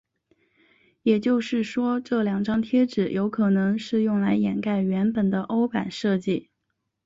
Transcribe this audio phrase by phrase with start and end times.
[1.03, 6.49] 也就是说这两张贴纸有可能是用来掩盖原本的欧版设计。